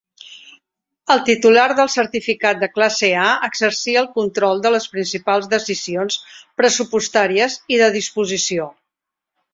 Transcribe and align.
El 1.15 1.19
titular 1.25 1.65
del 1.79 1.91
certificat 1.95 2.63
de 2.63 2.69
classe 2.77 3.11
A 3.25 3.27
exercia 3.49 4.01
el 4.03 4.09
control 4.17 4.63
de 4.65 4.71
les 4.77 4.87
principals 4.95 5.53
decisions 5.53 6.19
pressupostàries 6.63 7.63
i 7.77 7.83
de 7.83 7.95
disposició. 8.01 8.71